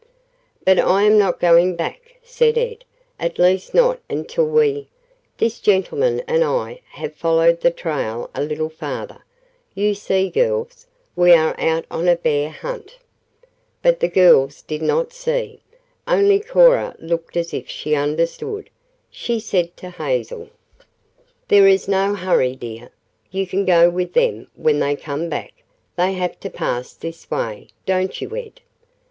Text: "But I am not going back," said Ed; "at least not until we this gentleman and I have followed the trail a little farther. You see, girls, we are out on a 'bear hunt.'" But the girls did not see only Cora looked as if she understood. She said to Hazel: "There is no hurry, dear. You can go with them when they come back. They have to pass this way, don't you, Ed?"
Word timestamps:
"But 0.65 0.79
I 0.79 1.03
am 1.03 1.19
not 1.19 1.39
going 1.39 1.75
back," 1.75 2.15
said 2.23 2.57
Ed; 2.57 2.85
"at 3.19 3.37
least 3.37 3.75
not 3.75 3.99
until 4.09 4.47
we 4.47 4.87
this 5.37 5.59
gentleman 5.59 6.21
and 6.21 6.43
I 6.43 6.81
have 6.93 7.13
followed 7.13 7.61
the 7.61 7.69
trail 7.69 8.27
a 8.33 8.41
little 8.41 8.67
farther. 8.71 9.23
You 9.75 9.93
see, 9.93 10.31
girls, 10.31 10.87
we 11.15 11.33
are 11.33 11.53
out 11.59 11.85
on 11.91 12.07
a 12.07 12.15
'bear 12.15 12.49
hunt.'" 12.49 12.97
But 13.83 13.99
the 13.99 14.07
girls 14.07 14.63
did 14.63 14.81
not 14.81 15.13
see 15.13 15.61
only 16.07 16.39
Cora 16.39 16.95
looked 16.97 17.37
as 17.37 17.53
if 17.53 17.69
she 17.69 17.93
understood. 17.93 18.71
She 19.11 19.39
said 19.39 19.77
to 19.77 19.91
Hazel: 19.91 20.49
"There 21.47 21.67
is 21.67 21.87
no 21.87 22.15
hurry, 22.15 22.55
dear. 22.55 22.89
You 23.29 23.45
can 23.45 23.65
go 23.65 23.87
with 23.87 24.13
them 24.13 24.47
when 24.55 24.79
they 24.79 24.95
come 24.95 25.29
back. 25.29 25.53
They 25.95 26.13
have 26.13 26.39
to 26.39 26.49
pass 26.49 26.93
this 26.95 27.29
way, 27.29 27.67
don't 27.85 28.19
you, 28.19 28.35
Ed?" 28.35 28.61